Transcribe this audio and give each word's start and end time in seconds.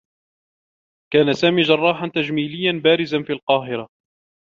كان 1.13 1.33
سامي 1.33 1.61
جرّاحا 1.61 2.07
تجميليّا 2.07 2.81
بارزا 2.83 3.23
في 3.23 3.33
القاهرة. 3.33 3.87